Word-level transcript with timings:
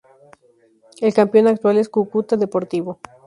El 0.99 1.13
campeón 1.13 1.45
actual 1.45 1.77
es 1.77 1.87
Cúcuta 1.87 2.35
Deportivo. 2.35 2.99